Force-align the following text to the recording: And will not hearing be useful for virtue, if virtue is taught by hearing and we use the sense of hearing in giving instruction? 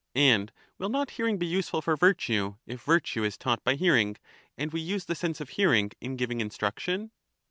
And 0.15 0.51
will 0.79 0.89
not 0.89 1.11
hearing 1.11 1.37
be 1.37 1.45
useful 1.45 1.83
for 1.83 1.95
virtue, 1.95 2.55
if 2.65 2.81
virtue 2.81 3.23
is 3.23 3.37
taught 3.37 3.63
by 3.63 3.75
hearing 3.75 4.15
and 4.57 4.73
we 4.73 4.81
use 4.81 5.05
the 5.05 5.13
sense 5.13 5.39
of 5.39 5.49
hearing 5.49 5.91
in 6.01 6.15
giving 6.15 6.41
instruction? 6.41 7.11